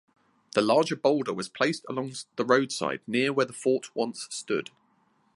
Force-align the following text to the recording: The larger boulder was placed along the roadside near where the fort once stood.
The 0.53 0.63
larger 0.63 0.95
boulder 0.95 1.31
was 1.31 1.47
placed 1.47 1.85
along 1.87 2.13
the 2.35 2.43
roadside 2.43 3.01
near 3.05 3.31
where 3.31 3.45
the 3.45 3.53
fort 3.53 3.95
once 3.95 4.25
stood. 4.31 4.71